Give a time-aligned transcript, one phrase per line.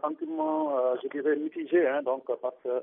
[0.00, 2.82] sentiment, je dirais, mitigé, hein, donc, parce que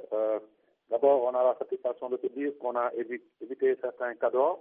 [0.90, 4.60] d'abord, on a la satisfaction de se dire qu'on a évité certains cadeaux,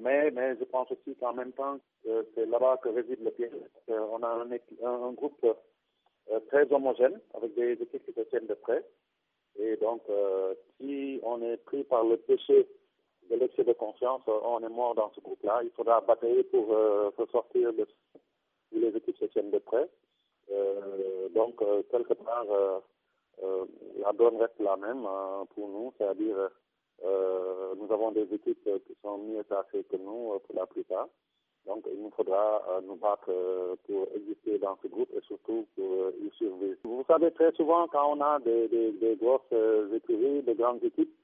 [0.00, 3.52] mais, mais je pense aussi qu'en même temps, c'est là-bas que réside le piège.
[3.88, 4.50] on a un,
[4.84, 5.46] un groupe
[6.48, 8.84] très homogène, avec des équipes qui se tiennent de près.
[9.58, 10.02] Et donc,
[10.78, 12.68] si on est pris par le péché
[13.30, 15.60] de l'excès de confiance, on est mort dans ce groupe-là.
[15.62, 17.86] Il faudra batailler pour euh, se sortir de
[18.72, 19.88] les équipes se tiennent de près.
[20.50, 22.46] Euh, donc, euh, quelque part,
[24.04, 25.06] la donne reste la même
[25.54, 26.50] pour nous, c'est-à-dire
[27.80, 31.08] nous avons des équipes qui sont mieux placées que nous pour la plupart.
[31.66, 33.30] Donc, il nous faudra nous battre
[33.86, 36.76] pour exister dans ce groupe et surtout pour y survivre.
[36.82, 39.52] Vous savez, très souvent, quand on a des, des, des grosses
[39.94, 41.14] écuries, des grandes équipes,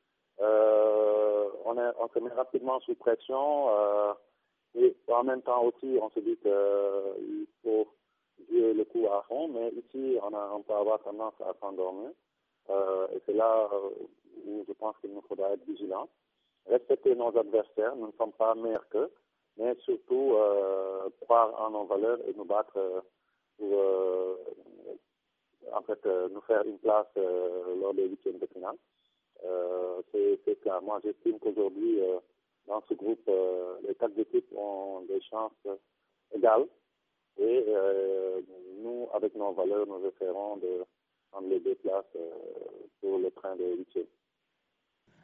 [0.40, 4.12] euh, on, est, on se met rapidement sous pression euh,
[4.74, 7.14] et en même temps aussi on se dit qu'il euh,
[7.62, 7.86] faut
[8.50, 12.10] le coup à fond, mais ici on, a, on peut avoir tendance à s'endormir
[12.68, 13.68] et c'est là
[14.46, 16.08] où je pense qu'il nous faudra être vigilants,
[16.66, 19.10] respecter nos adversaires, nous ne sommes pas meilleurs qu'eux,
[19.58, 20.36] mais surtout
[21.20, 23.04] croire en nos valeurs et nous battre
[23.58, 23.78] pour
[25.72, 28.76] en fait nous faire une place lors des huitièmes de finale.
[29.44, 30.02] Euh,
[30.44, 30.80] c'est clair.
[30.82, 32.18] Moi, j'estime qu'aujourd'hui, euh,
[32.66, 35.52] dans ce groupe, euh, les quatre équipes ont des chances
[36.34, 36.66] égales.
[37.38, 37.64] Et
[38.82, 40.84] nous, avec nos valeurs, nous essaierons de
[41.30, 42.16] prendre les deux places
[43.00, 44.06] pour le train de huitième.